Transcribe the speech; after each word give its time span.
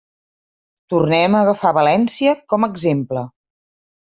Tornem 0.93 1.37
a 1.39 1.41
agafar 1.47 1.73
València 1.79 2.35
com 2.55 2.67
a 2.67 2.71
exemple. 2.73 3.25